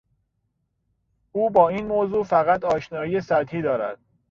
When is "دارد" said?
3.61-3.99